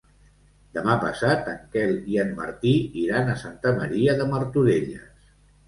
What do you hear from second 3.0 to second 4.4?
iran a Santa Maria de